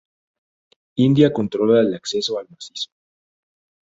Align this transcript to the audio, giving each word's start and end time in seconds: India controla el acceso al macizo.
India 0.95 1.31
controla 1.31 1.79
el 1.81 1.93
acceso 1.93 2.39
al 2.39 2.47
macizo. 2.49 2.89